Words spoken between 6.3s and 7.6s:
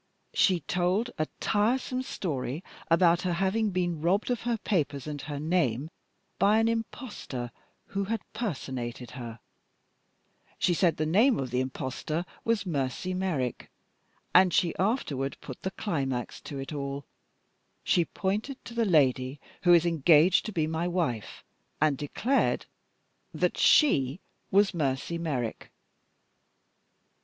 by an impostor